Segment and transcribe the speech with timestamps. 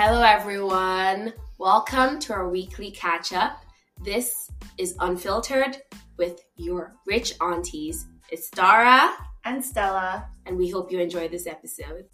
[0.00, 1.32] Hello, everyone.
[1.58, 3.64] Welcome to our weekly catch up.
[4.04, 5.78] This is Unfiltered
[6.16, 8.06] with your rich aunties.
[8.30, 9.12] It's Dara,
[9.44, 10.28] and Stella.
[10.46, 12.04] and we hope you enjoy this episode.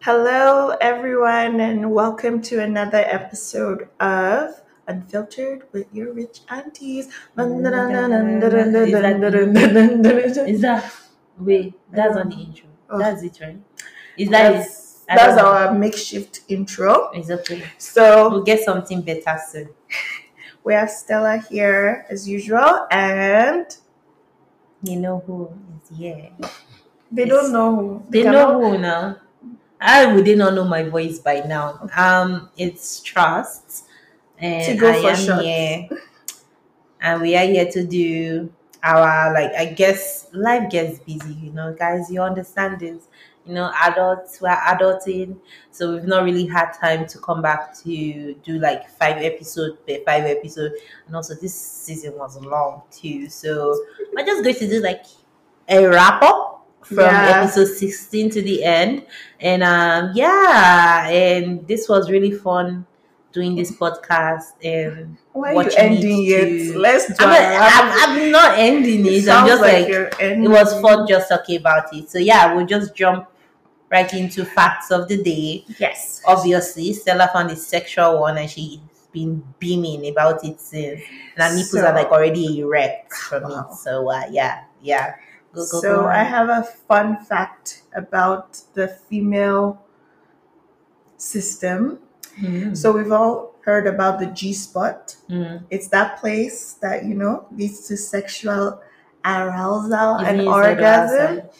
[0.00, 7.06] Hello, everyone, and welcome to another episode of Unfiltered with your rich aunties.
[10.48, 10.92] Is that
[11.38, 11.74] wait?
[11.92, 12.68] That's on the intro.
[12.92, 12.98] Oh.
[12.98, 13.60] That's it, right?
[14.20, 14.52] Is that?
[14.52, 17.10] That's, I that's our makeshift intro.
[17.12, 17.62] It's okay.
[17.78, 19.68] So We'll get something better soon.
[20.64, 23.66] we have Stella here as usual, and
[24.82, 25.38] You know who
[25.90, 26.30] is here?
[27.12, 27.28] they Yes.
[27.28, 28.02] don't know who.
[28.08, 29.16] They cannot- know who now.
[29.80, 31.88] I would they not know my voice by now.
[31.96, 33.84] Um, it's Trust,
[34.38, 35.42] and To go I for am shots.
[35.42, 35.88] here,
[37.00, 39.52] and we are here to do our like.
[39.54, 42.10] I guess life gets busy, you know, guys.
[42.10, 43.08] You understand this,
[43.46, 43.72] you know.
[43.82, 45.36] Adults, we're adulting,
[45.70, 49.98] so we've not really had time to come back to do like five episodes per
[50.04, 50.72] five episode,
[51.06, 53.28] and also this season was long too.
[53.28, 53.78] So
[54.14, 55.04] we're just going to do like
[55.68, 57.42] a wrap up from Yeah.
[57.42, 59.04] episode 16 to the end
[59.38, 62.86] and um yeah and this was really fun
[63.32, 66.28] doing this podcast and Why are you ending it
[66.68, 66.76] yet?
[66.76, 67.72] Let's do I'm not.
[67.72, 71.56] I'm, I'm not ending it, I'm Sounds just like, you're it was fun just talking
[71.58, 73.28] about it so yeah we'll just jump
[73.90, 76.22] right into facts of the day Yes.
[76.26, 78.78] obviously stella found the sexual one and she's
[79.12, 81.00] been beaming about it since
[81.36, 83.68] and her nipples So- are like already erect from Wow.
[83.70, 85.14] it so uh, yeah yeah
[85.52, 89.82] go, go, so go I have a fun fact about the female
[91.16, 91.98] system.
[92.38, 92.76] Mm.
[92.76, 95.16] So we've all heard about the G spot.
[95.28, 95.62] Mm.
[95.70, 98.80] It's that place that you know leads to sexual
[99.24, 101.38] arousal and it or orgasm.
[101.38, 101.50] outside?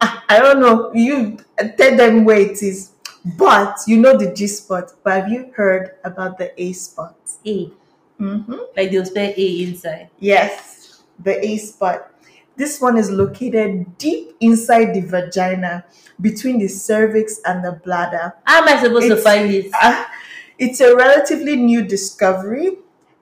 [0.00, 0.92] Ah, I don't know.
[0.94, 1.38] You
[1.76, 2.92] tell them where it is,
[3.36, 4.92] but you know the G spot.
[5.02, 7.16] But have you heard about the A spot?
[7.46, 7.70] A.
[8.18, 8.42] hmm
[8.76, 10.10] Like they'll spell A inside.
[10.18, 12.12] Yes, the A spot.
[12.58, 15.84] This one is located deep inside the vagina,
[16.20, 18.34] between the cervix and the bladder.
[18.44, 19.70] How am I supposed to find it?
[19.74, 20.10] Ah,
[20.58, 22.78] it's a relatively new discovery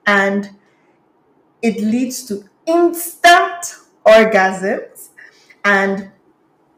[0.07, 0.49] and
[1.61, 3.75] it leads to instant
[4.05, 5.09] orgasms
[5.65, 6.11] and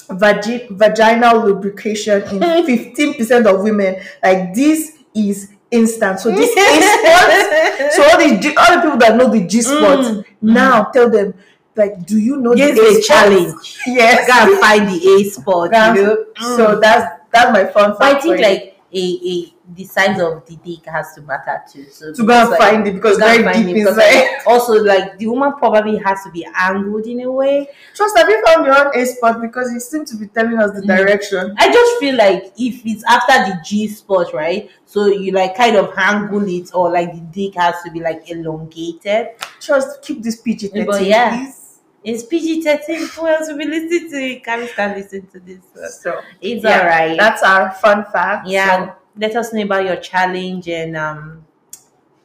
[0.10, 4.02] vagi- vaginal lubrication in 15% of women.
[4.24, 6.20] Like this is instant.
[6.20, 10.26] So this spot so all the all the people that know the G spot Mm,
[10.42, 11.34] now tell them
[11.80, 13.78] like, do you know Yes, the A challenge.
[13.88, 14.28] Yes.
[14.28, 16.26] Gotta find the A spot, That's- you know.
[16.40, 16.56] Mm.
[16.58, 18.18] So that's that's my fun fact.
[18.18, 21.86] I think like a, a the size of the dick has to matter too.
[21.92, 23.96] So to go and like, find it because to go and very deep inside.
[23.98, 27.68] like, also like the woman probably has to be angled in a way.
[27.94, 29.42] Trust, have you found your own A spot?
[29.42, 30.98] Because you seem to be telling us the Mm.
[30.98, 31.54] direction.
[31.60, 34.72] I just feel like if it's after the G spot, right?
[34.88, 38.28] So you like kind of angle it or like the dick has to be like
[38.32, 39.28] elongated.
[39.62, 41.38] Trust, keep this PG 13, But yeah.
[41.46, 41.59] please.
[42.04, 43.08] It's PG thirteen.
[43.08, 44.44] Who else will be listening to it?
[44.44, 45.60] Can we start listening to this?
[46.02, 47.18] So, It's Yeah, alright.
[47.20, 48.48] that's our fun fact.
[48.48, 48.94] yeah.
[49.18, 51.46] Let us know about your challenge and um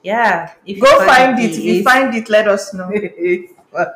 [0.03, 0.53] yeah.
[0.65, 1.53] If go find it.
[1.53, 2.91] If you find it, let us know.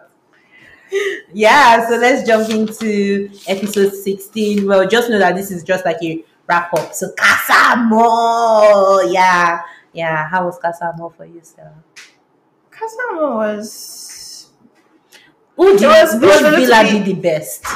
[1.33, 4.67] yeah, so let's jump into episode 16.
[4.67, 6.95] Well, just know that this is just like a wrap up.
[6.95, 9.61] So Casa Amor, yeah,
[9.93, 10.29] yeah.
[10.29, 11.75] How was Casa Amor for you, Stella?
[12.71, 13.71] Casa Amor was
[15.59, 17.67] Who did, was- which villa did the best?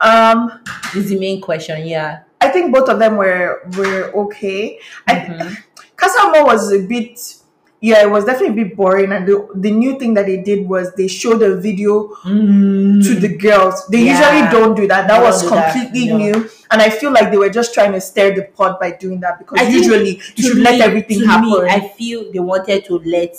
[0.00, 0.62] um
[0.96, 1.86] Is the main question.
[1.86, 2.20] Yeah.
[2.40, 4.78] I think both of them were were okay.
[5.06, 5.56] I Mhm.
[5.96, 7.18] Casa Amor was a bit
[7.82, 10.68] yeah, it was definitely a bit boring and the, the new thing that they did
[10.68, 13.02] was they showed a video Mm.
[13.04, 13.86] to the girls.
[13.88, 14.12] They Yeah.
[14.20, 15.08] usually don't do that.
[15.08, 16.16] That They was don't that, completely no.
[16.18, 16.36] new.
[16.70, 19.38] And I feel like they were just trying to stir the pot by doing that
[19.38, 21.48] because I usually you should me- let everything to happen.
[21.64, 23.32] Me, I feel they wanted to let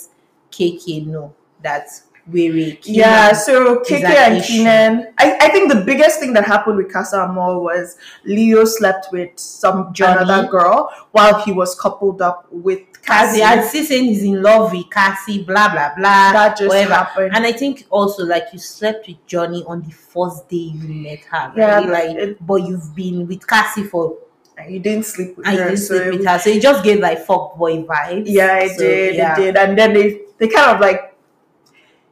[0.50, 1.86] KK know that
[2.30, 4.52] we're yeah, so KK and issue.
[4.58, 5.12] Keenan.
[5.18, 9.30] I, I think the biggest thing that happened with Casa Amor was Leo slept with
[9.38, 13.40] some another girl while he was coupled up with Cassie.
[13.40, 16.32] Cassie, and still saying he's in love with Cassie, blah blah blah.
[16.32, 16.94] that just whatever.
[16.94, 17.32] happened.
[17.34, 21.20] And I think also like you slept with Johnny on the first day you met
[21.30, 21.80] her, Yeah.
[21.80, 24.16] Like, it- but you've been with Cassie for
[24.68, 25.52] you didn't sleep with her.
[25.56, 28.24] didn't so sleep with her, so it just gave like fuck boy vibes.
[28.26, 29.16] Yeah, it So, did.
[29.16, 29.32] yeah.
[29.32, 29.56] It did.
[29.56, 31.11] And then they they kind of like,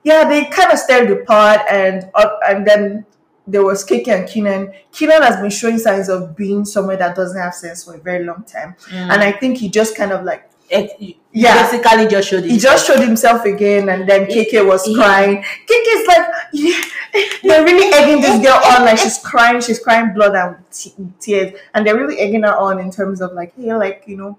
[0.03, 3.05] yeah, they kind of stirred apart, and uh, and then
[3.47, 4.73] there was Kiki and Keenan.
[4.93, 8.25] Keenan has been showing signs of being somewhere that doesn't have sense for a very
[8.25, 9.13] long time, Mm.
[9.13, 11.63] and I think he just kind of like it, Yeah.
[11.63, 12.51] basically just showed it.
[12.51, 15.43] he just showed himself again and then KK was he- crying.
[15.67, 16.81] KK's like, yeah,
[17.43, 21.59] they're really egging this girl on, like she's crying, she's crying blood and t- tears,
[21.75, 24.39] and they're really egging her on in terms of like, hey, like you know,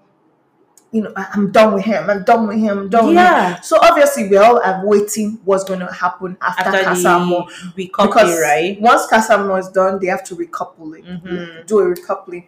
[0.92, 3.22] you know, I- I'm done with him, I'm done with him, I'm done with him.
[3.24, 3.60] yeah.
[3.62, 7.46] So obviously we're all are waiting what's going to happen after, After Casa Amor.
[7.74, 8.78] the Because right?
[8.80, 11.66] once Casa Amor is done, they have to recouple it, Mhm.
[11.66, 12.44] do a recoupling.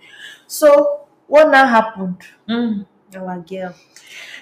[0.47, 2.19] So what now happened?
[2.49, 2.85] Mm,
[3.17, 3.75] our girl.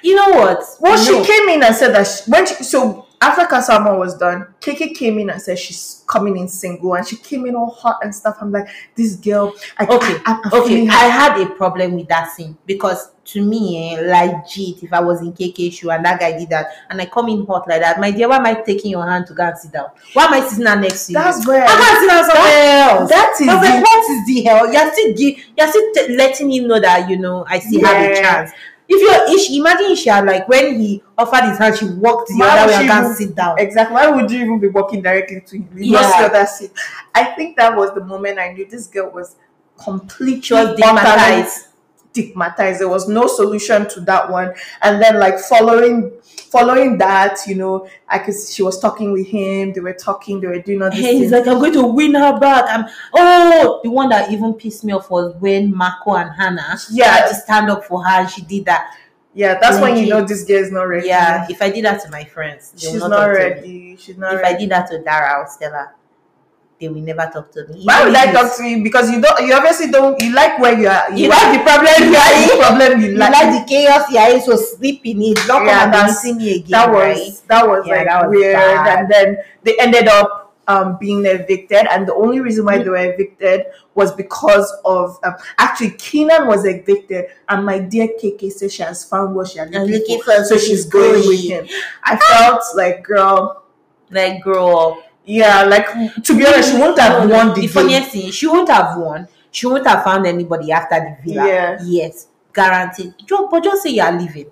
[0.03, 0.65] You know what?
[0.81, 1.03] Well, No.
[1.25, 4.47] she came in and said that she, when she, so after Casa Amor was done,
[4.61, 7.99] Kiki came in and said she's coming in single, and she came in all hot
[8.03, 8.37] and stuff.
[8.41, 12.33] I'm like, this girl, I, Okay, I, I'm Okay, I had a problem with that
[12.33, 16.37] scene because to me, eh, legit, if I was in KK shoe and that guy
[16.37, 18.91] did that, and I come in hot like that, my dear, why am I taking
[18.91, 19.91] your hand to go and sit down?
[20.13, 21.19] Why am I sitting down next to you?
[21.19, 23.11] That's where I can't sit down somewhere else.
[23.11, 24.73] that is I was like, the, what is the hell?
[24.73, 28.09] You're still, you're still t- letting him know that you know I still have a
[28.15, 28.21] Yeah.
[28.21, 28.51] chance.
[28.95, 32.59] If you're, she, imagine had like when he offered his hand, she walked the Why
[32.59, 33.59] other way and can't sit down.
[33.59, 33.95] exactly.
[33.95, 35.69] Why would you even be walking directly to him?
[35.75, 36.19] You Yeah.
[36.19, 36.73] feel that seat.
[37.15, 39.37] I think that was the moment I knew this girl was
[39.83, 41.45] completely utterly
[42.13, 42.81] stigmatized.
[42.81, 44.55] There was no solution to that one.
[44.83, 46.13] And then like following
[46.51, 50.47] following that, you know, I could she was talking with him, they were talking, they
[50.47, 50.99] were doing all this.
[51.01, 52.67] Hey, he's like, I'm going to win her back.
[52.69, 57.11] I'm oh, the one that even pissed me off was when Marco and Hannah Yeah.
[57.11, 58.95] had to stand up for her and she did that.
[59.35, 61.09] yeah, that's when you know this girl is not ready.
[61.09, 63.45] Yeah, if I did that to my friends, She's not, not, talk to me.
[63.57, 63.97] ready.
[63.97, 65.93] She's not If I did that to Dara or Stella,
[66.83, 67.85] they will never talk to me.
[67.85, 68.83] Why would I talk to you?
[68.83, 71.11] Because you don't you obviously don't you like where you are.
[71.15, 72.59] You like the problem you are the in.
[72.67, 73.33] problem you You like.
[73.33, 75.39] like the chaos you are in, so sleep in it.
[75.47, 76.71] Don't Yeah, come and meeting me again.
[76.73, 77.49] that was right?
[77.49, 78.99] that was Yeah, like that was weird bad.
[78.99, 83.13] and then they ended up um being evicted and the only reason why they were
[83.13, 88.83] evicted was because of um, actually Keenan was evicted and my dear KK said she
[88.83, 91.67] has found what she had looking, looking for so she's going with him
[92.05, 93.65] I felt like girl
[94.11, 94.99] Like grow up.
[95.25, 95.87] Yeah like
[96.25, 98.99] to be honest she won't have No, won the the funniest thing, she won't have
[98.99, 99.29] won.
[99.51, 101.47] She won't have found anybody after the villa.
[101.47, 101.79] Yeah.
[101.85, 103.15] Yes, guaranteed.
[103.51, 104.47] But just say you're leaving.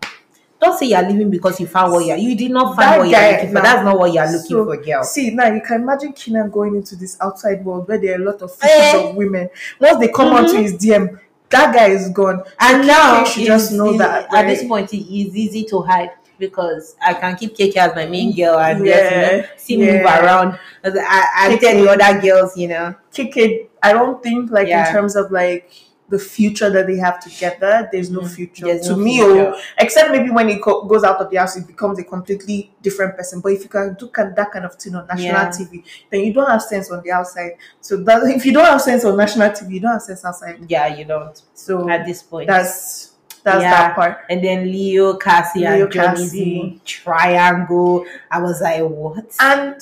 [0.61, 2.19] Don't say you're leaving because you found what you're.
[2.19, 3.63] You did not find That what guy- you're looking for.
[3.63, 5.03] That's not what you're looking So, for, girl.
[5.05, 8.25] See now you can imagine Keenan going into this outside world where there are a
[8.25, 9.09] lot of fishes Eh.
[9.09, 9.49] of women.
[9.81, 10.63] Once they come onto Mhm.
[10.63, 11.19] his DM,
[11.49, 12.43] that guy is gone.
[12.61, 14.47] And now should just know that, at right?
[14.49, 16.11] this point it is easy to hide
[16.41, 19.93] because I can keep KK as my main girl and Yeah, just you know, see
[19.93, 20.59] move around.
[20.85, 21.61] I, I KK.
[21.61, 22.95] tell the other girls, you know.
[23.13, 24.87] Kike, I don't think like Yeah.
[24.89, 25.71] in terms of like
[26.09, 28.31] the future that they have together, there's no Mhm.
[28.35, 29.19] future There's to no me.
[29.19, 29.53] future.
[29.55, 32.75] Oh, except maybe when he co- goes out of the house, he becomes a completely
[32.83, 33.39] different person.
[33.39, 35.51] But if you can do that kind of thing on national Yeah.
[35.51, 37.53] TV, then you don't have sense on the outside.
[37.81, 40.59] So that if you don't have sense on national TV, you don't have sense outside.
[40.69, 42.49] Yeah, you don't So at this point.
[42.49, 43.10] that's
[43.45, 43.71] that's Yeah.
[43.71, 44.19] that part.
[44.31, 46.81] and then Leo, Cassie, Leo, and Johnny's Cassie.
[46.85, 48.05] triangle.
[48.31, 49.25] I was like, what?
[49.41, 49.77] And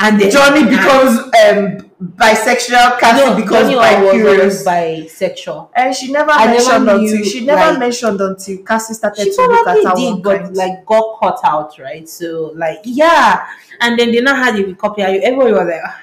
[0.00, 2.98] And then Johnny becomes um bisexual.
[2.98, 4.64] Cassie no, becomes bi-curious.
[4.64, 5.70] bisexual.
[5.74, 9.24] And she never I never mentioned knew, until she never like- mentioned until Cassie started
[9.32, 10.56] to look at her did, but kind.
[10.56, 12.06] like got cut out, right?
[12.08, 13.46] So like, yeah.
[13.80, 15.02] And then they now had a copy.
[15.02, 16.00] Everybody was like, "Ah,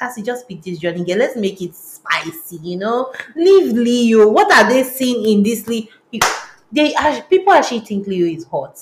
[0.00, 1.18] Cassie, just pick this Johnny girl.
[1.18, 3.12] Let's make it spicy, you know.
[3.36, 4.30] Leave Leo.
[4.30, 5.86] What are they seeing in this Leo?
[6.72, 6.94] They
[7.28, 8.80] people actually think Leo is hot.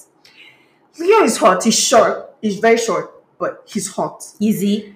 [0.99, 1.65] Leo is hot.
[1.65, 2.37] He's short.
[2.41, 4.25] He's very short, but he's hot.
[4.41, 4.95] Is he?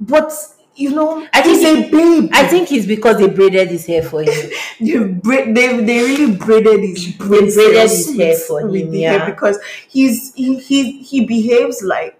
[0.00, 0.32] But
[0.74, 2.30] you know, I think he's a babe.
[2.32, 4.50] I think it's because they braided his hair for him.
[4.80, 9.12] they, bra- they they really braided his braids braided his hair for him, yeah.
[9.12, 9.58] hair because
[9.88, 12.19] he's he he, he behaves like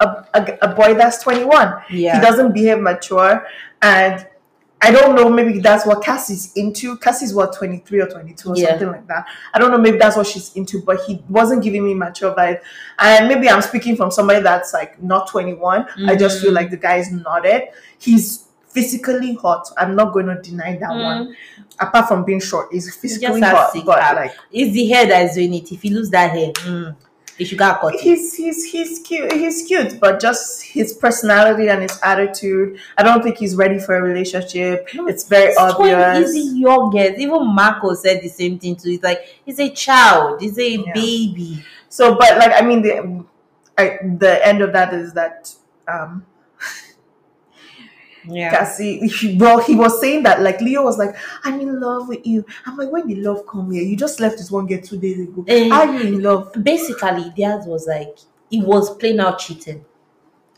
[0.00, 2.16] a, a, a boy that's 21 Yeah.
[2.16, 3.46] he doesn't behave mature
[3.82, 4.26] and
[4.82, 6.98] I don't know, maybe that's what Cassie's into.
[6.98, 8.68] Cassie's what, 23 or 22 or Yeah.
[8.68, 9.24] something like that.
[9.54, 12.60] I don't know, maybe that's what she's into, but he wasn't giving me mature vibes.
[12.98, 15.86] And maybe I'm speaking from somebody that's like not 21.
[16.06, 16.56] I just feel Mhm.
[16.56, 17.72] like the guy is not it.
[17.98, 19.66] He's physically hot.
[19.78, 21.34] I'm not going to deny that one.
[21.80, 23.72] Apart from being short, he's physically hot.
[23.86, 25.72] But like, It's the hair that is doing it.
[25.72, 26.94] If you lose that hair, mm,
[27.38, 31.82] you should go cut he's he's he's cute he's cute but just his personality and
[31.82, 36.32] his attitude i don't think he's ready for a relationship No, it's very He's obvious
[36.32, 37.18] He's the youngest.
[37.20, 38.88] Even Marco said the same thing too.
[38.90, 40.40] He's like, he's a child.
[40.40, 40.92] He's a Yeah.
[40.94, 41.62] baby.
[41.88, 43.24] so but like i mean the
[43.78, 45.52] I, the end of that is that
[45.86, 46.24] um
[48.28, 48.50] Yeah.
[48.50, 51.14] Cassie, well, he was saying that like Leo was like,
[51.44, 53.82] "I'm in love with you." I'm like, "When did love come here?
[53.82, 55.44] You just left this one girl two days ago.
[55.46, 55.70] Eh.
[55.70, 58.18] Are you in love?" Basically, theirs was like,
[58.50, 59.84] it was plain out cheating.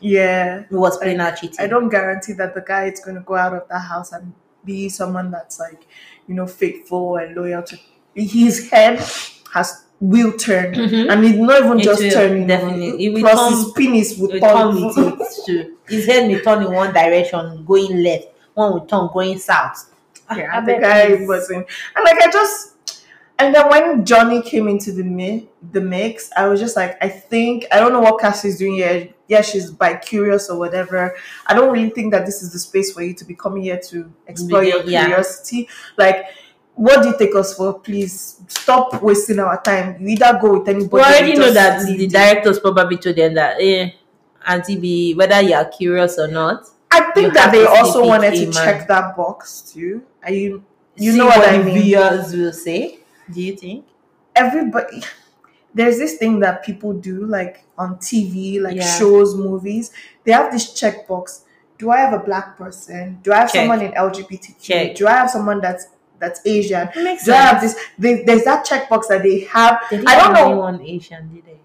[0.01, 1.57] Yeah, It was plain out cheating.
[1.59, 4.33] I don't guarantee that the guy is going to go out of that house and
[4.63, 5.87] be someone that's like,
[6.27, 7.77] you know, faithful and loyal to
[8.15, 8.99] his head.
[9.53, 11.09] has will turn, Mhm.
[11.11, 12.47] and it's not even It just will, turning.
[12.47, 13.05] definitely.
[13.05, 14.55] It will Plus, turn- his penis would It turn.
[14.55, 15.75] turn with it too.
[15.87, 18.27] His head may turn in one direction, going left.
[18.53, 19.85] One will turn going south.
[20.35, 21.65] Yeah, I the guy wasn't.
[21.95, 22.73] And like I just,
[23.39, 27.09] and then when Johnny came into the mi- the mix, I was just like, I
[27.09, 29.09] think I don't know what Cassie's doing here.
[29.27, 31.15] Yeah, she's bi curious or whatever.
[31.45, 33.79] I don't really think that this is the space for you to be coming here
[33.89, 35.67] to explore your curiosity.
[35.97, 36.25] Like,
[36.79, 37.79] what do you take us for?
[37.79, 39.97] Please stop wasting our time.
[39.99, 40.89] You either go with anybody.
[40.95, 43.91] We already know that the the- directors probably told them that, eh,
[44.47, 48.45] Auntie B, whether you are curious or not, I think that they also wanted to
[48.45, 48.53] man.
[48.53, 50.01] check that box too.
[50.23, 50.63] Are you?
[50.95, 51.79] You see know what I the mean.
[51.83, 52.99] viewers will say.
[53.31, 53.85] Do you think?
[54.35, 55.01] everybody
[55.73, 58.97] there's this thing that people do like on TV, like Yeah.
[58.97, 59.91] shows, movies.
[60.23, 61.41] They have this checkbox.
[61.77, 63.19] Do I have a black person?
[63.21, 63.61] Do I have Check.
[63.61, 64.55] someone in LGBTQ?
[64.61, 64.95] Check.
[64.95, 65.87] Do I have someone that's
[66.19, 66.89] that's Asian?
[66.95, 67.75] It makes Do I have this?
[67.97, 69.81] They, there's that checkbox that they have.
[69.89, 70.51] They didn't I don't have know.
[70.51, 71.59] anyone Asian, did they?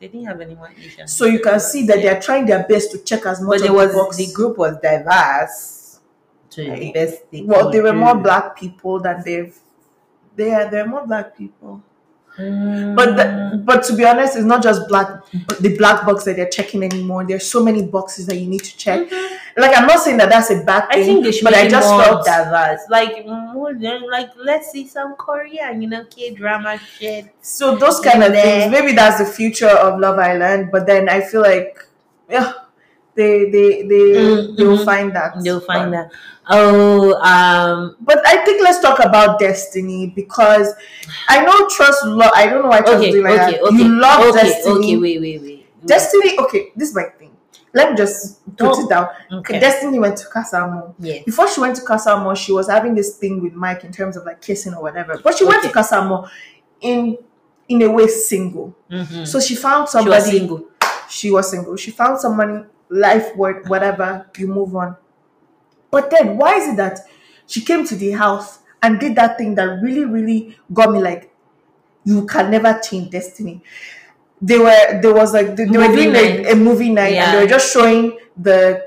[0.00, 1.08] They didn't have anyone Asian.
[1.08, 3.62] So you can see that they're trying their best to check as much but of
[3.62, 4.16] there was the box.
[4.16, 6.00] the group was diverse
[6.50, 6.94] to the Right.
[6.94, 9.56] best they well, there they were more black people than they've.
[10.36, 10.70] They are.
[10.70, 11.82] They're more black people.
[12.38, 12.94] Mm.
[12.94, 15.08] But the, but to be honest, it's not just black
[15.60, 17.24] the black box that they're checking anymore.
[17.26, 19.10] There's so many boxes that you need to check.
[19.56, 21.02] Like I'm not saying that that's a bad thing.
[21.02, 22.80] I think they should but I just more felt diverse.
[22.88, 27.34] Like more than like let's see some Korean, you know, K drama shit.
[27.42, 28.42] so those kind of Yeah.
[28.42, 28.70] things.
[28.72, 30.70] Maybe that's the future of Love Island.
[30.70, 31.84] But then I feel like
[32.30, 32.52] yeah,
[33.18, 34.84] they they they Mm, they'll mhm.
[34.84, 35.30] find that.
[35.42, 36.10] They'll find that.
[36.50, 40.72] Oh, um, But I think let's talk about Destiny because
[41.28, 42.32] I know Trust love.
[42.34, 43.62] I don't know why Trust okay, doing like okay, that.
[43.68, 44.76] okay, You love okay, Destiny.
[44.78, 44.96] okay.
[44.96, 45.86] Wait, wait, wait.
[45.86, 46.38] Destiny.
[46.38, 47.32] Okay, this is my thing.
[47.74, 49.08] Let me just put Oh, it down.
[49.40, 49.60] Okay.
[49.60, 50.94] Destiny went to Casa Amor.
[50.98, 51.20] yeah.
[51.26, 54.16] before she went to Casa Amor, she was having this thing with Mike in terms
[54.16, 55.20] of like kissing or whatever.
[55.22, 55.74] But she went to Okay.
[55.74, 56.30] Casa Amor
[56.80, 57.18] in
[57.68, 58.74] in a way single.
[58.90, 59.24] Mm-hmm.
[59.24, 60.16] So she found she somebody.
[60.16, 60.60] was single.
[61.10, 61.76] She was single.
[61.76, 64.26] She found someone life work whatever.
[64.36, 64.96] You move on.
[65.90, 67.00] But then why is it that
[67.46, 71.32] she came to the house and did that thing that really really got me like
[72.04, 73.62] you can never change destiny.
[74.40, 76.46] They were there was like they, they were doing night.
[76.46, 78.86] a, a movie night and they were just showing the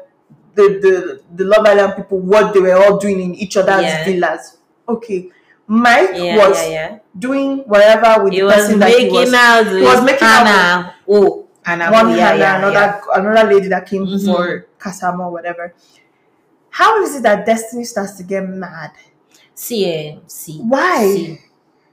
[0.56, 4.06] the the the Love Island people what they were all doing in each other's Yeah.
[4.06, 4.58] villas.
[4.88, 5.30] Okay.
[5.68, 7.00] Mike Yeah, was yeah, yeah.
[7.18, 10.96] doing whatever with He the person that he was out with was making out Anna.
[11.08, 11.92] Oh, Anna.
[11.92, 14.26] one oh, yeah, Hannah, yeah, another another lady that came Mhm.
[14.26, 15.74] for Casa Amor or whatever.
[16.70, 18.92] How is it that Destiny starts to get mad?
[19.54, 20.60] See, eh, see.
[20.60, 21.06] Why?
[21.14, 21.40] See.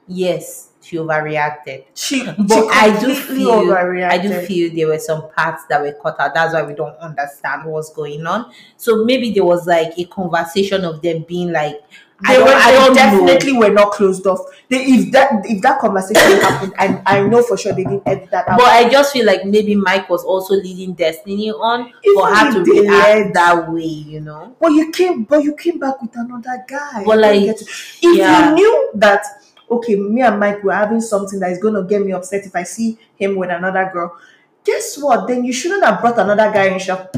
[0.06, 1.84] Yes, she overreacted.
[1.94, 4.10] She, But she I do feel, overreacted.
[4.10, 6.32] I do feel there were some parts that were cut out.
[6.32, 8.50] That's why we don't understand what's going on.
[8.78, 11.78] So maybe there was like a conversation of them being like,
[12.26, 13.26] they don't, were I they don't know.
[13.26, 14.40] definitely were not closed off.
[14.68, 18.30] They, if that if that conversation happened, and I know for sure they didn't edit
[18.32, 18.58] that out.
[18.58, 22.52] But I just feel like maybe Mike was also leading Destiny on Even for her
[22.52, 22.90] to did.
[22.90, 24.56] react that way, you know.
[24.60, 27.04] But you came, but you came back with another guy.
[27.04, 28.48] But, like, if yeah.
[28.48, 29.25] you knew that,
[29.70, 32.56] okay, me and Mike were having something that is going to get me upset if
[32.56, 34.16] I see him with another girl.
[34.64, 35.28] Guess what?
[35.28, 37.10] Then you shouldn't have brought another guy and should have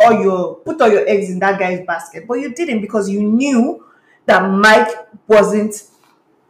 [0.00, 2.26] all your put all your eggs in that guy's basket.
[2.26, 3.84] But you didn't because you knew
[4.28, 4.88] that Mike
[5.26, 5.82] wasn't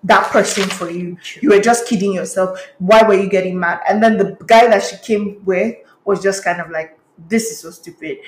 [0.04, 1.16] that person for you.
[1.40, 2.61] You were just kidding yourself.
[2.78, 3.80] Why were you getting mad?
[3.88, 7.61] And then the guy that she came with was just kind of like, this is
[7.61, 8.18] so stupid.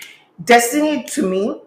[0.43, 1.61] Destiny to me,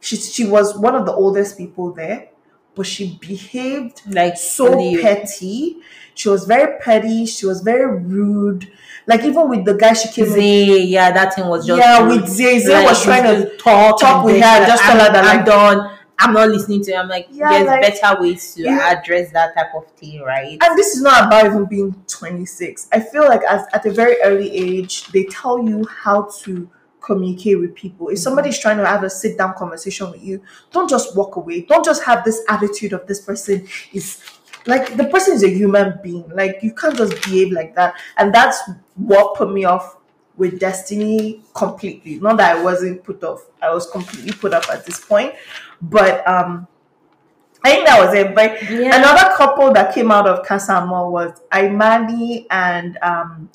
[0.00, 2.28] she she was one of the oldest people there,
[2.74, 5.78] but she behaved Like so petty.
[6.14, 7.26] She was very petty.
[7.26, 8.70] She was very rude.
[9.06, 12.22] Like even with the guy she came with, yeah, that thing was just yeah, rude.
[12.22, 15.24] with Zay, Zay Like, was trying to talk, talk with her, just tell her that,
[15.24, 15.95] I'm like- done.
[16.18, 16.96] I'm not listening to you.
[16.96, 20.58] I'm like, Yeah, there's like, better ways to you- address that type of thing, right?
[20.62, 24.16] and this is not about even being 26 i feel like as, at a very
[24.22, 26.68] early age they tell you how to
[27.06, 28.08] communicate with people.
[28.08, 28.22] If mm-hmm.
[28.22, 30.42] somebody's trying to have a sit down conversation with you
[30.72, 31.62] don't just walk away.
[31.62, 34.22] Don't just have this attitude of this person is
[34.66, 36.28] like the person is a human being.
[36.30, 37.94] Like you can't just behave like that.
[38.16, 38.58] And that's
[38.96, 39.95] what put me off
[40.36, 44.84] with destiny completely not that i wasn't put off i was completely put off at
[44.84, 45.32] this point
[45.80, 46.66] but um
[47.64, 48.96] i think that was it but Yeah.
[48.96, 53.48] Another couple that came out of Casa Amor was Imani and um,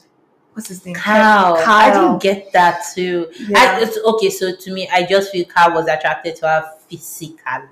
[0.54, 0.96] what's his name?
[0.96, 1.56] Kyle.
[1.56, 1.94] I Kyle.
[2.18, 3.28] didn't get that too.
[3.40, 3.58] Yeah.
[3.60, 7.70] I, it's, okay, so to me, I just feel Kyle was attracted to her physically.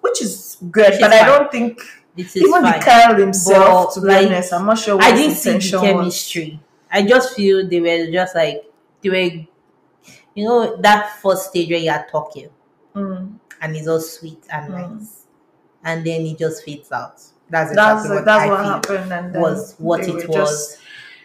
[0.00, 1.80] which is good, Which but is I don't think
[2.16, 2.78] This is even fine.
[2.80, 3.88] the Kyle himself.
[3.88, 6.58] But, to be like, honest, I'm not sure what I didn't see the chemistry.
[6.96, 8.64] I just feel they were just like
[9.02, 9.30] they were,
[10.34, 12.48] you know, that first stage where you are talking
[12.94, 13.34] Mm.
[13.60, 14.76] and it's all sweet and Mm.
[14.98, 15.10] nice,
[15.84, 17.20] and then it just fades out.
[17.50, 20.78] That's That's what that's what happened, and was what it was.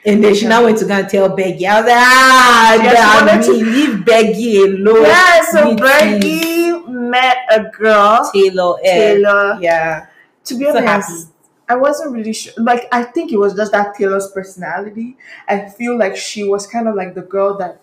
[0.03, 1.65] And then she now went to go and tell Bergie.
[1.65, 5.03] I was like, ah, Yeah, she yeah, wanted to- me, leave Bergie alone.
[5.05, 6.87] Yeah, so Me too.
[6.89, 9.57] Met a girl, Taylor, eh, Taylor.
[9.61, 10.07] yeah,
[10.45, 11.23] To be so honest, happy.
[11.71, 12.53] I wasn't really sure.
[12.57, 15.17] Like, I think it was just that Taylor's personality.
[15.47, 17.79] I feel like she was kind of like the girl that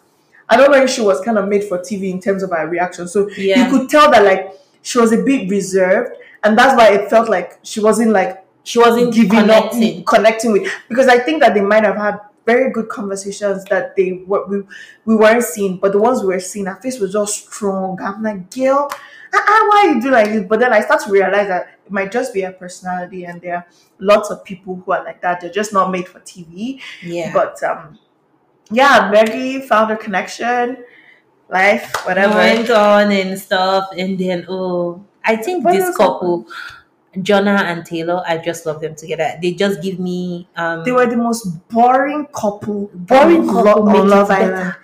[0.50, 2.66] I don't know if she was kind of made for TV in terms of her
[2.68, 3.08] reaction.
[3.08, 3.56] So Yeah.
[3.64, 4.52] you could tell that like
[4.82, 6.12] she was a bit reserved,
[6.44, 10.00] and that's why it felt like she wasn't like She wasn't giving connecting.
[10.00, 10.70] up, connecting with.
[10.88, 14.56] Because I think that they might have had very good conversations that they what we
[15.06, 17.98] we weren't seeing, but the ones we were seeing, her face was just strong.
[18.02, 18.90] I'm like, girl,
[19.32, 20.44] uh-uh, why you do like this?
[20.48, 23.56] But then I start to realize that it might just be her personality, and there
[23.56, 23.66] are
[23.98, 25.40] lots of people who are like that.
[25.40, 26.80] They're just not made for TV.
[27.02, 27.98] Yeah, But um,
[28.70, 30.84] yeah, Maggie found a connection,
[31.48, 32.34] life, whatever.
[32.34, 36.46] went on and stuff, and then oh, I think What this couple,
[37.22, 39.34] Jonah and Taylor, I just love them together.
[39.40, 42.90] They just give me um, They were the most boring couple.
[42.94, 44.30] Boring couple Lo- on Love.
[44.30, 44.76] Island.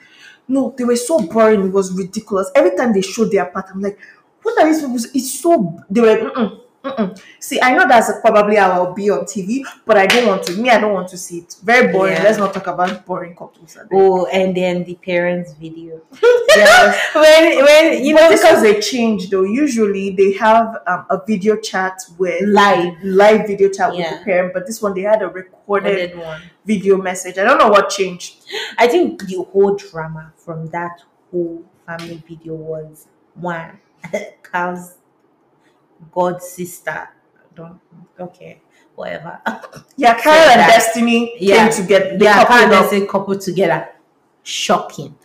[0.48, 1.66] No, they were so boring.
[1.66, 2.50] It was ridiculous.
[2.54, 3.98] Every time they showed their part, I'm like,
[4.44, 4.96] what are these people?
[5.14, 5.80] It's so.
[5.90, 6.16] They were.
[6.30, 7.20] Mm-mm, mm-mm.
[7.40, 10.52] See, I know that's probably how I'll be on TV, but I don't want to.
[10.52, 11.56] Me, I don't want to see it.
[11.62, 12.14] Very boring.
[12.14, 12.22] Yeah.
[12.24, 13.76] Let's not talk about boring couples.
[13.92, 16.00] Oh, and then the parents' video.
[16.56, 17.14] Yes.
[17.16, 19.42] when when you But know because they change, though.
[19.42, 24.18] Usually they have um, a video chat with live live video chat with Yeah.
[24.18, 26.42] the parent, but this one they had a recorded recorded one.
[26.64, 27.38] video message.
[27.38, 28.44] I don't know what changed.
[28.78, 33.80] I think the whole drama from that whole family video was one,
[34.42, 34.94] Carl's
[36.12, 37.08] god sister.
[37.54, 37.80] Don't
[38.18, 38.60] okay,
[38.94, 39.40] whatever.
[39.96, 41.68] Yeah, So and that- Destiny Yeah.
[41.68, 43.88] came to get yeah, couple Carl and say couple together.
[44.42, 45.16] Shocking.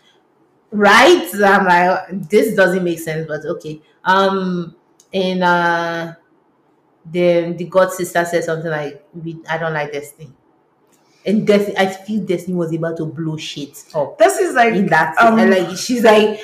[0.72, 1.28] Right?
[1.44, 3.82] I'm like, this doesn't make sense, but okay.
[4.04, 4.76] Um
[5.14, 6.14] and uh
[7.06, 10.32] then the god sister said something like, we, I don't like Destiny.
[11.26, 14.86] And Destiny, I feel Destiny was about to blow shit up This is like in
[14.88, 16.40] that um, and like she's like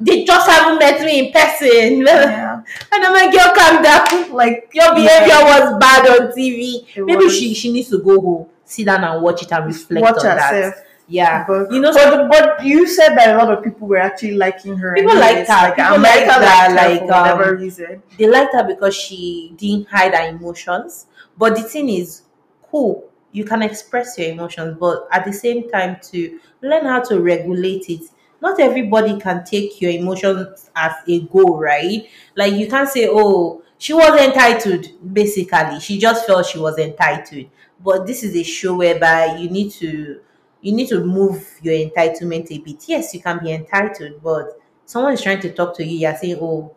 [0.00, 4.70] they just haven't met me in person yeah, and i'm like girl calm down like
[4.74, 7.36] your behavior was bad on tv It maybe was.
[7.38, 10.36] she she needs to go home sit down and watch it and reflect watch on
[10.38, 10.74] herself.
[10.76, 13.98] that yeah But, you know but, but you said that a lot of people were
[13.98, 14.92] actually liking her.
[14.96, 15.70] People liked her.
[15.72, 18.02] People America liked her, like, for whatever um, reason.
[18.18, 21.06] they liked her because she didn't hide her emotions
[21.38, 22.22] but the thing is
[22.70, 27.20] cool you can express your emotions but at the same time to learn how to
[27.20, 28.00] regulate it
[28.40, 33.62] not everybody can take your emotions as a goal right like you can't say oh
[33.78, 37.46] she was entitled basically she just felt she was entitled
[37.82, 40.20] but this is a show whereby you need to
[40.60, 45.12] you need to move your entitlement a bit yes you can be entitled but someone
[45.12, 46.72] is trying to talk to you you're saying oh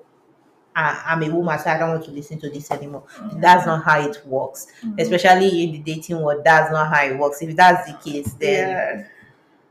[0.76, 3.04] I, I'm a woman, so I don't want to listen to this anymore.
[3.18, 3.42] Mm.
[3.42, 4.68] That's not how it works.
[4.84, 5.00] Mm.
[5.02, 7.42] Especially in the dating world, that's not how it works.
[7.42, 9.08] If that's the case, then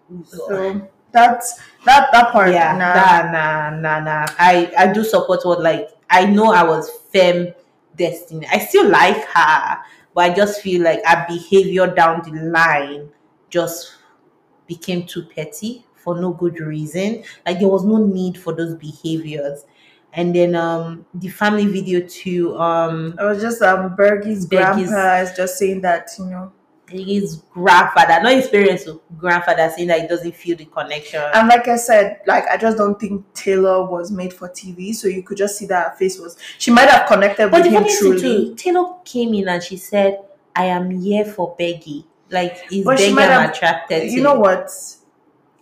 [0.09, 0.25] Yeah.
[0.25, 2.53] So that's that that part.
[2.53, 3.31] yeah, nah.
[3.31, 4.27] nah, nah, nah.
[4.39, 7.55] I I do support what like I know I was femme
[7.97, 8.47] destiny.
[8.51, 9.79] I still like her,
[10.15, 13.11] but I just feel like her behavior down the line
[13.51, 13.95] just
[14.67, 17.25] became too petty for no good reason.
[17.47, 19.65] Like there was no need for those behaviors.
[20.13, 25.23] And then um the family video too, um It was just um Bergie's Bergie's- grandpa
[25.23, 26.53] is just saying that you know,
[26.91, 31.23] his grandfather, not his parents, oh, grandfather saying that he doesn't feel the connection.
[31.35, 34.95] and like I said, like I just don't think Taylor was made for TV.
[34.95, 36.37] So you could just see that her face was.
[36.59, 38.21] She might have connected But with him truly.
[38.21, 40.19] too, Taylor came in and she said,
[40.57, 44.07] "I am here for Bergie." Like, is might I'm have- attracted to?
[44.09, 44.71] you know what?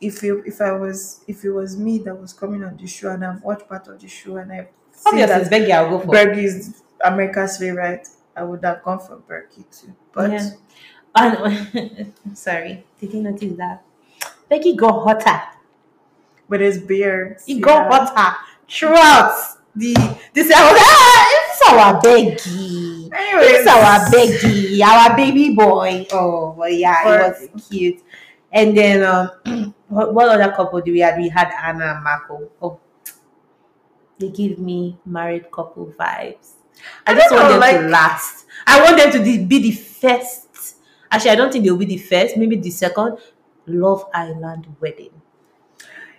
[0.01, 3.11] If you if I was if it was me that was coming on the show
[3.11, 4.69] and I've watched part of the show and I've
[5.07, 5.71] Obviously, it's that Bergie.
[5.73, 6.13] I'll go for.
[6.13, 9.95] Bergie is America's favorite, I would have gone for Bergie too.
[10.13, 10.51] But Yeah.
[11.19, 13.83] And, sorry, did you notice that
[14.51, 15.57] Bergie got hotter?
[16.49, 18.37] with his beard, He got hotter
[18.69, 19.95] throughout the.
[20.33, 23.11] This I was ah, this is our Bergie.
[23.13, 26.07] Anyways, This is our Bergie, our baby boy.
[26.13, 28.03] Oh, well, yeah, it was cute.
[28.53, 31.17] And then, um, what, what other couple do we have?
[31.17, 32.51] We had Anna and Marco.
[32.63, 32.81] Oh,
[34.19, 36.53] they give me married couple vibes.
[37.07, 38.47] I, I just want them to last.
[38.67, 40.46] I want them to be the first.
[41.17, 42.37] Actually, I don't think they'll be the first.
[42.37, 43.19] Maybe the second
[43.67, 45.11] Love Island wedding.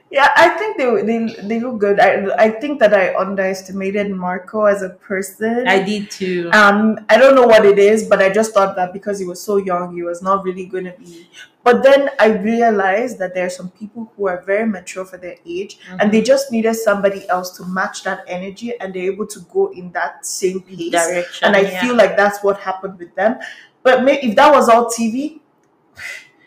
[0.10, 2.00] Yeah, I think they they they look good.
[2.00, 5.68] I I think that I underestimated Marco as a person.
[5.68, 6.50] I did too.
[6.54, 9.42] um, I don't know what it is, but I just thought that because he was
[9.42, 11.30] so young, he was not really going to be.
[11.62, 15.36] But then I realized that there are some people who are very mature for their
[15.46, 19.42] age, and they just needed somebody else to match that energy, and they're able to
[19.52, 20.92] go in that same pace.
[20.92, 21.48] Direction.
[21.48, 21.82] and I yeah.
[21.82, 23.40] feel like that's what happened with them.
[23.84, 25.40] But may, if that was all TV,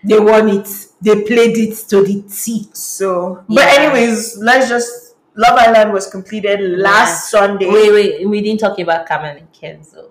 [0.04, 0.68] they won it.
[1.00, 2.68] They played it to the T.
[2.72, 3.44] so.
[3.48, 5.08] But anyways, let's just.
[5.36, 7.70] Love Island was completed last Sunday.
[7.70, 10.08] Wait, wait, we didn't talk about Carmen and Kenzo.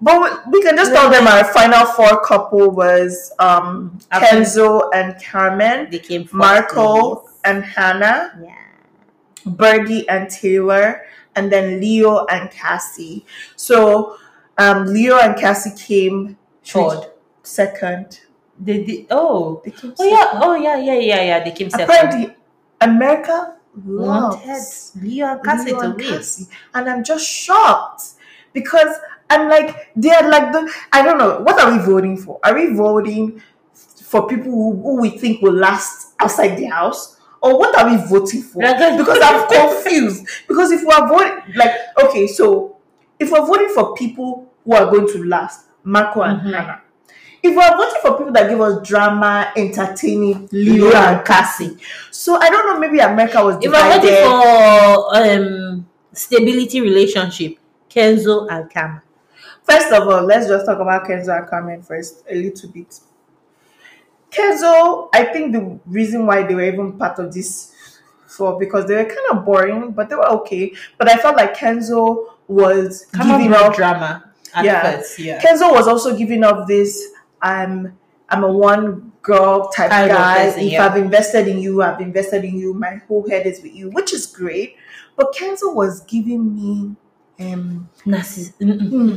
[0.00, 5.14] But we- we can just tell them our final four couple was um, Kenzo and
[5.22, 7.30] Carmen, They came Marco please.
[7.44, 8.54] and Hannah, Yeah.
[9.46, 11.02] Bergie and Taylor,
[11.36, 13.26] and then Leo and Cassie.
[13.56, 14.16] So
[14.60, 17.10] um, Leo and Cassie came Third.
[17.42, 18.20] second.
[18.58, 19.06] They did.
[19.10, 19.62] Oh.
[19.64, 20.30] They Oh yeah.
[20.34, 20.76] Oh yeah.
[20.76, 20.98] Yeah.
[20.98, 21.22] Yeah.
[21.22, 21.44] Yeah.
[21.44, 21.88] They came second.
[21.88, 22.36] Apparently,
[22.80, 26.06] America Wanted loves Leo and Cassie Leo to and win.
[26.08, 26.46] Cassie.
[26.74, 28.02] And I'm just shocked
[28.52, 28.94] because
[29.30, 32.40] I'm like, they're like the, I don't know, what are we voting for?
[32.44, 33.40] Are we voting
[33.72, 37.18] for people who, who we think will last outside the house?
[37.42, 38.60] Or what are we voting for?
[38.60, 40.26] Because I'm confused.
[40.46, 41.72] Because if we're voting, like,
[42.04, 42.76] okay, so
[43.18, 46.52] if we're voting for people who are going to last, Marco and Mhm.
[46.54, 46.80] Hannah,
[47.42, 51.76] if we're voting for people that give us drama, entertaining, Leo and Cassie.
[52.10, 54.04] So I don't know, maybe America was If I'm divided.
[54.04, 57.54] looking for um stability relationship,
[57.88, 59.00] Kenzo and Cam.
[59.62, 62.98] First of all, let's just talk about Kenzo and Carmen first a little bit.
[64.30, 67.72] Kenzo, I think the reason why they were even part of this
[68.28, 70.72] for because they were kind of boring, but they were okay.
[70.98, 73.74] But I felt like Kenzo was Come giving off.
[73.76, 74.82] drama at Yeah.
[74.96, 75.18] first.
[75.18, 75.40] Yeah.
[75.40, 77.08] Kenzo was also giving off this.
[77.42, 77.96] I'm
[78.28, 80.44] I'm a one girl type Kind guy.
[80.46, 80.86] person, if yeah.
[80.86, 82.74] I've invested in you, I've invested in you.
[82.74, 84.76] My whole head is with you, which is great.
[85.16, 86.96] But Kenzo was giving me
[87.40, 87.88] um.
[88.06, 89.16] Narciss- mm-mm.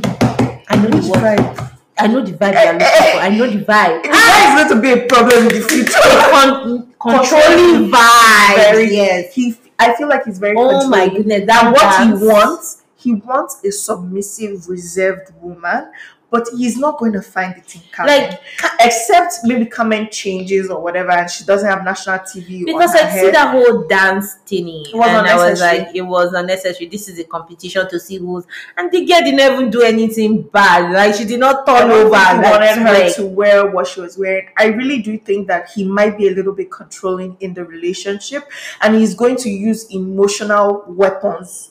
[0.68, 1.70] I know the Which vibe?
[1.96, 3.18] I know the vibe looking for.
[3.20, 4.02] I know the vibe.
[4.10, 5.92] That is going to be a problem in the future.
[6.34, 8.54] Con- controlling vibe.
[8.56, 9.32] very yes.
[9.34, 11.46] he I feel like he's very Oh my goodness.
[11.46, 15.90] That what he wants he wants a submissive reserved woman
[16.30, 18.30] but he's not going to find it in Carmen.
[18.30, 18.40] Like
[18.80, 23.26] except maybe Carmen changes or whatever and she doesn't have national TV because I see
[23.26, 23.34] head.
[23.36, 25.78] that whole dance thingy, It was and I was unnecessary.
[25.78, 26.86] like, it was unnecessary.
[26.88, 30.92] This is a competition to see who's, and the girl didn't even do anything bad.
[30.92, 32.08] Like she did not turn over.
[32.10, 34.48] Like, wanted her like- to wear what she was wearing.
[34.58, 38.42] I really do think that he might be a little bit controlling in the relationship,
[38.80, 41.70] and he's going to use emotional weapons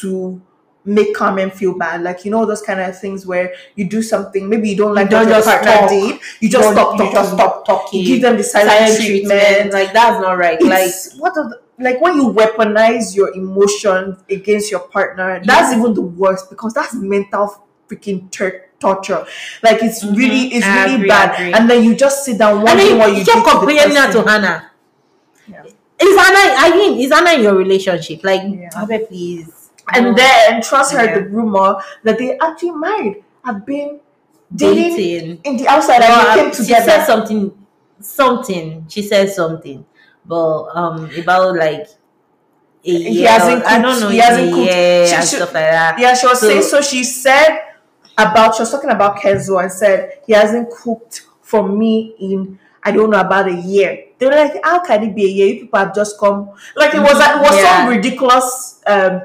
[0.00, 0.42] to
[0.84, 2.02] make Carmen feel bad.
[2.02, 5.10] Like you know those kind of things where you do something, maybe you don't like
[5.10, 8.00] don't what your partner did, you just Don't- stop, you just stop talking.
[8.00, 9.40] You give them the silent, silent treatment.
[9.40, 9.72] treatment.
[9.72, 10.60] Like that's not right.
[10.62, 15.40] Like what are the, like when you weaponize your emotions against your partner.
[15.44, 19.26] That's even the worst because that's mental freaking tur- torture.
[19.62, 20.16] Like it's Mhm.
[20.16, 23.16] really it's I really agree, bad, and then you just sit down wondering what you
[23.18, 24.22] you kept did to the comparing her to.
[24.30, 24.70] Hannah.
[25.48, 25.62] Yeah.
[26.02, 26.54] Is Hannah?
[26.58, 28.24] I mean, is Hannah in your relationship?
[28.24, 28.70] Like, Yeah.
[29.08, 29.59] Please.
[29.94, 30.14] And No.
[30.14, 31.14] then trust her Yeah.
[31.18, 33.24] the rumor that they actually married.
[33.44, 34.00] Have been
[34.54, 35.40] dating dating.
[35.44, 37.52] in the outside Well, and came she said something,
[38.00, 38.84] something.
[38.88, 39.84] She said something,
[40.26, 41.86] but um, about like
[42.84, 43.28] a He year.
[43.28, 44.08] hasn't Cooked, I don't know.
[44.08, 44.68] he hasn't cooked.
[44.70, 45.98] She and should- stuff like that.
[45.98, 46.80] Yeah, she was So- saying so.
[46.80, 47.60] She said
[48.18, 52.92] about she was talking about Kenzo and said he hasn't cooked for me in I
[52.92, 54.04] don't know about a year.
[54.18, 55.46] They were like, how can it be a year?
[55.48, 56.50] You people have just come.
[56.76, 57.76] Like it was it was Yeah.
[57.78, 59.20] some ridiculous um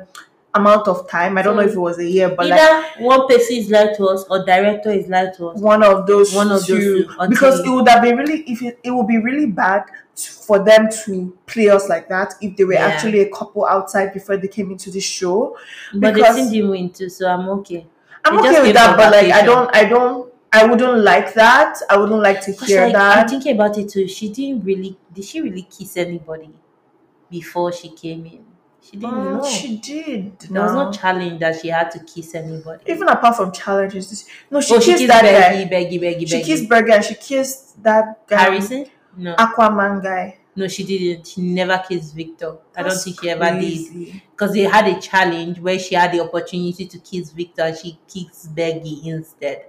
[0.56, 1.38] amount of time.
[1.38, 1.76] I don't know if mm.
[1.76, 4.92] it was a year, but like Either one person is lied to us or director
[4.92, 5.60] is lied to us.
[5.60, 7.10] one of those One of those two.
[7.30, 9.84] because it would have been really if it, it would be really bad
[10.16, 12.88] for them to play us like that if they were Yeah.
[12.88, 15.58] actually a couple outside before they came into the show.
[15.94, 17.86] But because- team didn't win too, so I'm okay.
[18.24, 21.78] I'm They okay with that, but like I don't, I don't, I wouldn't like that.
[21.90, 24.08] I wouldn't like to hear like, I'm thinking about it too.
[24.08, 24.98] She didn't really.
[25.14, 26.50] Did she really kiss anybody
[27.30, 28.46] before she came in?
[28.88, 29.44] She didn't Mm, know.
[29.50, 30.40] she did.
[30.40, 30.92] there was no.
[30.92, 32.84] challenge that she had to kiss anybody.
[32.86, 35.76] Even apart from challenges, no, she oh, she kissed kissed that Bergie, guy.
[35.76, 38.86] Bergie, Bergie, She kissed Bergie and she kissed that guy, Harrison?
[39.18, 40.38] No, Aquaman guy.
[40.56, 41.26] no, she didn't.
[41.26, 42.58] She never kissed Victor.
[42.78, 46.20] I don't think she ever did because they had a challenge where she had the
[46.20, 49.66] opportunity to kiss Victor and she kissed Bergie instead.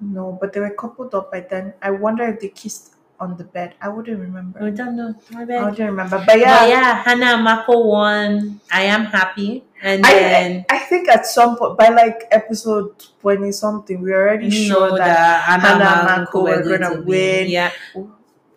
[0.00, 1.74] No, but they were coupled up by then.
[1.82, 3.74] I wonder if they kissed on the bed.
[3.80, 4.62] I wouldn't remember.
[4.62, 5.14] I don't know.
[5.34, 5.60] I I beg.
[5.62, 6.18] wouldn't remember.
[6.18, 8.60] But But yeah, yeah, Hannah and Marco won.
[8.70, 9.64] I am happy.
[9.82, 14.12] And I, then I, I think at some point by like episode twenty something, we
[14.12, 17.06] already sure know that, that Hannah, Hannah and and Marco Marco were gonna win.
[17.06, 17.48] win.
[17.48, 17.70] Yeah,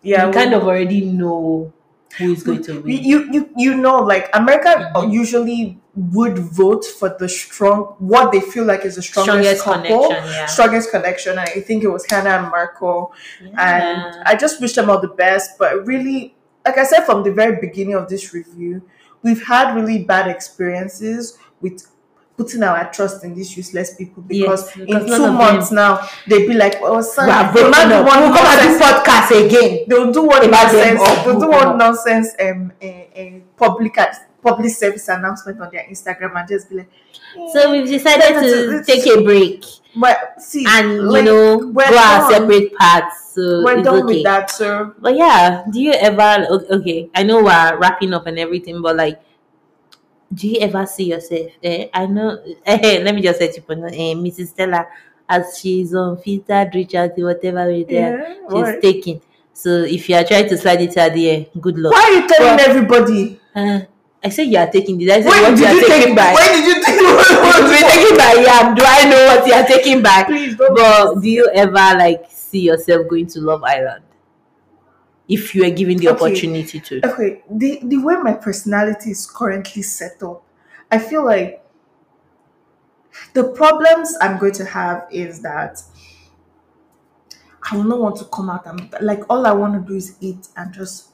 [0.02, 1.72] yeah, we kind of already know.
[2.18, 3.04] Who is going to you, win.
[3.04, 5.12] you you you know like America Mhm.
[5.12, 10.08] usually would vote for the strong what they feel like is the strongest, Strongest couple,
[10.08, 10.46] connection, yeah.
[10.46, 11.38] strongest connection.
[11.38, 13.12] I think it was Hannah and Marco,
[13.58, 15.58] and I just wish them all the best.
[15.58, 16.34] But really,
[16.66, 18.82] like I said from the very beginning of this review,
[19.22, 21.86] we've had really bad experiences with
[22.36, 26.06] putting our trust in these useless people because, Yes, because in two of months now
[26.26, 28.06] they'd be like, "Oh, son, We are they broken might do up.
[28.06, 29.84] one We'll come and do nonsense podcast again.
[29.88, 31.00] they'll do one About nonsense.
[31.24, 33.96] They'll do broken one nonsense um, a, a public
[34.42, 36.90] public service announcement on their Instagram and just be like,
[37.52, 39.64] So we've decided to It's- take a break
[39.98, 43.32] but see, and you know we're go our separate paths.
[43.32, 44.16] So we're done okay.
[44.16, 44.94] with that, sir.
[44.98, 47.08] But yeah, do you ever okay?
[47.14, 49.18] I know we're wrapping up and everything, but like,
[50.32, 51.50] do you ever see yourself?
[51.62, 52.38] Eh, I know.
[52.66, 54.48] Eh, let me just say to you, eh, Mrs.
[54.48, 54.86] Stella,
[55.28, 58.78] as she's on filtered, Richard, whatever we there, Yeah, she's why?
[58.80, 59.20] taking.
[59.52, 61.92] So if you are trying to slide it at the air, good luck.
[61.94, 63.40] Why are you telling everybody?
[63.54, 63.80] Uh,
[64.22, 65.10] I said you are taking this.
[65.10, 66.34] I said When what you are you taking back.
[66.36, 66.96] When did you take?
[67.46, 68.36] What you taking back?
[68.36, 70.26] Yeah, do I know what you are taking back?
[70.26, 70.74] Please don't.
[70.74, 74.02] But do you ever like see yourself going to Love Island?
[75.28, 76.26] If you are given the Okay.
[76.26, 77.00] opportunity to.
[77.04, 80.42] okay, the the way my personality is currently set up,
[80.90, 81.62] I feel like
[83.34, 85.82] the problems I'm going to have is that
[87.70, 90.16] I will not want to come out and like all I want to do is
[90.20, 91.08] eat and just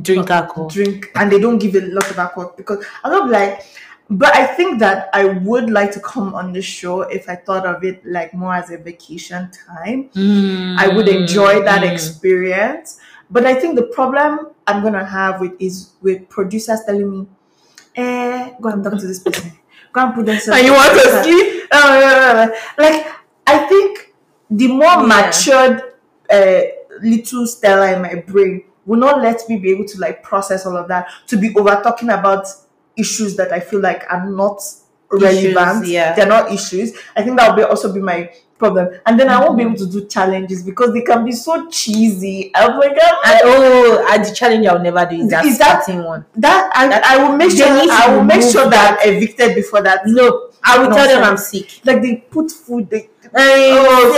[0.00, 0.68] Drink alcohol.
[0.70, 3.62] drink and they don't give a lot of alcohol because I'm not like
[4.08, 7.66] but I think that I would like to come on the show if I thought
[7.66, 10.10] of it like more as a vacation time.
[10.78, 11.92] I would enjoy that Mm.
[11.92, 12.98] experience.
[13.32, 17.26] But I think the problem I'm gonna have with is with producers telling me,
[17.96, 19.52] eh, go and talk to this person.
[19.92, 20.58] Go and put themselves.
[20.58, 21.68] And you want to sleep?
[22.78, 23.06] like
[23.46, 24.14] I think
[24.50, 25.06] the more Yeah.
[25.06, 25.82] matured
[26.30, 26.60] uh,
[27.02, 30.76] little Stella in my brain will not let me be able to like process all
[30.76, 32.46] of that to be over talking about
[32.96, 34.60] issues that I feel like are not
[35.12, 35.86] relevant.
[35.86, 36.14] yeah.
[36.14, 36.92] They're not issues.
[37.16, 38.88] I think that will be also be my problem.
[39.06, 42.52] And then I won't be able to do challenges because they can be so cheesy.
[42.54, 45.82] I'm like, I'm And oh, and the challenge I'll never do is that Is that-
[45.82, 46.24] starting one.
[46.36, 49.82] that I, That- I will make sure I will make sure that I'm evicted before
[49.82, 50.02] that.
[50.06, 51.80] No, I will tell them I'm sick.
[51.84, 52.88] Like they put food.
[52.90, 54.14] They, Oh,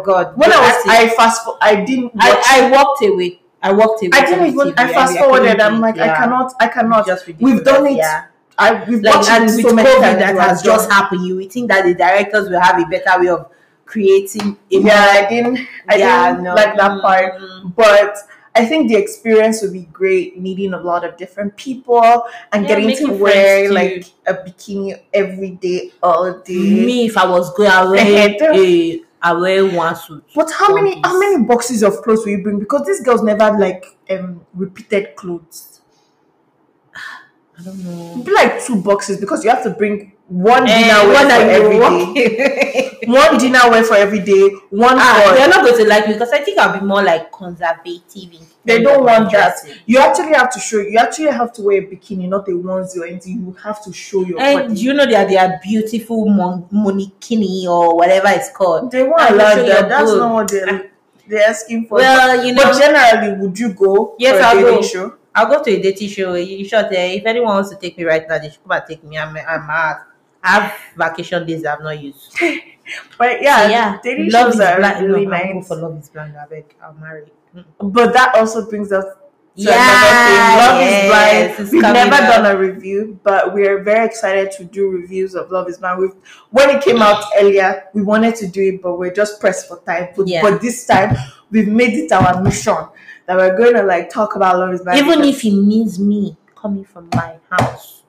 [0.00, 0.36] oh God!
[0.36, 0.84] when I was.
[0.88, 1.44] I fast.
[1.44, 2.12] For, I didn't.
[2.18, 3.40] I, I walked away.
[3.62, 4.10] I walked away.
[4.14, 4.72] I didn't even.
[4.78, 5.60] I fast forwarded.
[5.60, 6.54] I'm like, I cannot.
[6.58, 7.06] I cannot.
[7.06, 7.96] Just We've done it.
[7.98, 8.24] Yeah.
[8.60, 10.18] I we've Like watched and it with so many COVID times.
[10.18, 10.98] that has have just done.
[10.98, 13.48] happened, you would think that the directors will have a better way of
[13.86, 14.56] creating.
[14.70, 15.58] Yeah, I didn't.
[15.88, 16.54] I Yeah, didn't no.
[16.54, 17.34] like that part.
[17.40, 17.74] Mm.
[17.74, 18.16] But
[18.54, 22.68] I think the experience would be great, meeting a lot of different people and Yeah,
[22.68, 26.54] getting to wear like a bikini every day, all day.
[26.84, 30.24] Me, if I was going, I wear a, I wear one suit.
[30.34, 31.02] But how many piece.
[31.04, 32.58] how many boxes of clothes will you bring?
[32.58, 35.79] Because these girls never like um repeated clothes.
[37.60, 38.12] I don't know.
[38.12, 41.32] It'd be like two boxes because you have to bring one Eh, dinner one for
[41.50, 41.78] every
[42.14, 46.06] day, one dinner wear for every day, one Ah, for they're not going to like
[46.06, 48.38] me because I think I'll be more like conservative.
[48.64, 49.54] They don't want that.
[49.86, 50.78] You actually have to show.
[50.78, 53.40] You actually have to wear a bikini, not a onesie or anything.
[53.40, 54.80] You have to show your And body.
[54.80, 58.90] you know that they are beautiful mon- monikini or whatever it's called.
[58.92, 59.88] They won't allow that.
[59.88, 60.18] That's boob.
[60.20, 60.90] not what they're
[61.26, 61.98] they're asking for.
[61.98, 64.14] Well, you know, but generally, would you go?
[64.18, 64.82] Yes, I'll go.
[64.82, 65.14] Show?
[65.34, 66.34] I'll go to a dating show.
[66.34, 68.82] In short, eh, if anyone wants to take me right now, they should come and
[68.88, 69.18] take me.
[69.18, 69.96] I'm, I'm out.
[70.42, 72.36] I have vacation days I've not used.
[73.18, 73.98] But yeah, So, yeah.
[74.02, 75.06] dating love shows are blind.
[75.06, 75.68] really no, nice.
[75.68, 76.34] for love is blind.
[76.36, 76.74] I beg.
[76.82, 77.26] I'll marry.
[77.78, 79.10] But that also brings us to
[79.54, 81.08] Yeah, another thing.
[81.10, 81.72] Love yes, is blind.
[81.72, 82.34] We've never up.
[82.34, 86.00] done a review, but we're very excited to do reviews of Love is Blind.
[86.00, 86.14] We've,
[86.50, 89.80] when it came out earlier, we wanted to do it, but we're just pressed for
[89.82, 90.08] time.
[90.16, 90.42] But, Yeah.
[90.42, 91.14] but this time,
[91.52, 92.76] we've made it our mission
[93.26, 94.98] that we're going to like talk about Love is Blind.
[94.98, 98.02] Even if it means me coming from my house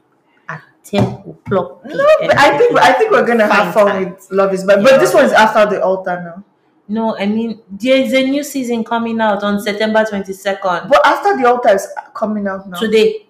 [0.49, 1.85] at 10 o'clock.
[1.85, 4.11] no, but I think I think we're gonna have fun time.
[4.11, 4.83] with Love is Blind.
[4.83, 6.43] But this one is after the altar now.
[6.87, 10.89] No, I mean, there's a new season coming out on September 22nd.
[10.89, 12.79] But after the altar is coming out now.
[12.79, 13.27] Today.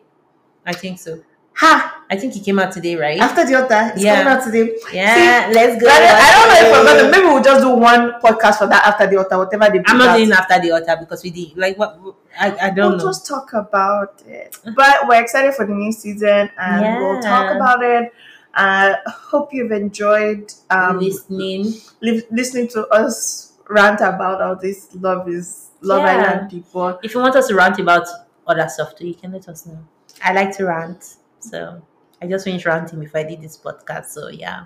[0.65, 1.21] I think so.
[1.61, 2.05] Ha!
[2.09, 3.19] I think it came out today, right?
[3.19, 3.53] After the
[3.93, 4.23] it's Yeah.
[4.23, 4.75] coming out today.
[4.91, 5.87] yeah, let's go.
[5.87, 7.11] I don't, I don't know if we're gonna.
[7.11, 9.83] Maybe we'll just do one podcast for that after the altar, whatever they.
[9.85, 11.55] I'm not doing after the altar because we did.
[11.55, 11.99] Like, what?
[12.39, 13.05] I, I don't We'll know.
[13.05, 14.57] just talk about it.
[14.75, 18.11] But we're excited for the new season, and we'll talk about it.
[18.55, 21.73] Uh, hope you've enjoyed um, listening.
[22.01, 26.17] li- listening to us rant about all this love is Love Yeah.
[26.17, 26.99] Island people.
[27.03, 28.07] If you want us to rant about
[28.47, 29.79] other stuff too, you can let us know.
[30.23, 31.17] I like to rant.
[31.41, 31.81] So
[32.21, 34.05] I just finished ranting before I did this podcast.
[34.07, 34.65] So yeah.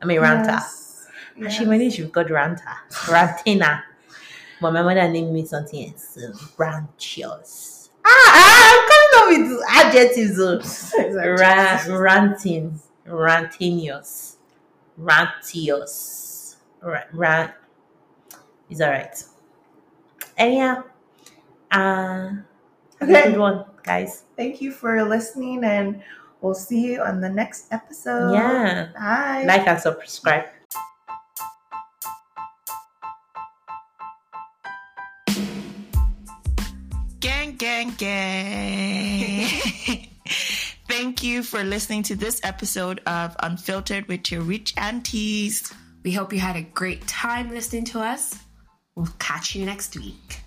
[0.00, 0.50] I'm a ranter.
[0.50, 1.06] Yes.
[1.44, 2.76] Actually, my name should be called Ranta.
[2.90, 3.82] Rantina.
[4.60, 6.14] But my mother named me something else.
[6.14, 6.20] So
[6.56, 7.88] branchios.
[8.04, 8.32] Ah,
[8.74, 8.88] I'm
[9.28, 10.38] coming up with adjectives.
[10.40, 10.60] oh.
[11.38, 14.36] Ra- ranting, rantinous,
[14.98, 17.52] rantious, ra- ran.
[18.68, 19.24] It's alright.
[20.36, 20.84] Anyhow,
[21.70, 22.44] uh, have a
[23.02, 23.30] Okay.
[23.30, 24.24] good one, guys.
[24.36, 26.02] Thank you for listening, and
[26.40, 28.32] we'll see you on the next episode.
[28.32, 29.44] Yeah, Bye.
[29.46, 30.46] like and subscribe.
[37.20, 39.48] Gang, gang, gang.
[40.88, 45.72] Thank you for listening to this episode of Unfiltered with your rich aunties.
[46.04, 48.38] We hope you had a great time listening to us.
[48.94, 50.42] We'll catch you next week.